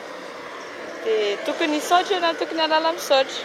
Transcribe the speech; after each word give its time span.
di 1.05 1.15
tokonystrntokonyalalasotr 1.45 3.37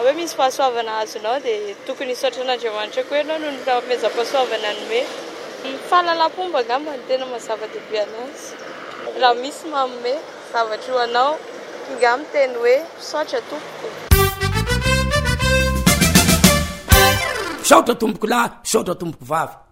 hoe 0.00 0.12
misy 0.16 0.32
hmm, 0.34 0.38
pahasoavana 0.38 0.92
azonao 0.98 1.38
dia 1.42 1.74
tokony 1.86 2.12
isotra 2.16 2.42
nandriamanitra 2.48 3.02
koh 3.08 3.18
anao 3.22 3.38
nohonyraha 3.40 3.82
meza-pahasoavana 3.88 4.70
nome 4.78 5.00
nifahalala-pomba 5.64 6.60
ngam 6.66 6.82
anotena 6.92 7.24
mahazava-dehibe 7.32 7.98
anazy 8.04 8.54
raha 9.20 9.34
misy 9.42 9.64
mamome 9.72 10.12
zavatry 10.52 10.92
o 10.96 11.02
anao 11.06 11.32
ngami 11.96 12.24
teny 12.32 12.52
hoe 12.60 12.74
sotra 13.10 13.40
tompoko 13.50 13.86
saotra 17.68 17.94
tomboko 18.00 18.26
la 18.32 18.40
saotra 18.70 18.94
tomboko 19.00 19.24
vavy 19.30 19.71